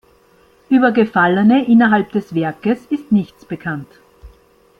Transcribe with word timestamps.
Über 0.67 0.91
Gefallene 0.91 1.65
innerhalb 1.67 2.11
des 2.11 2.33
Werkes 2.33 2.87
ist 2.87 3.11
nichts 3.11 3.45
bekannt. 3.45 3.99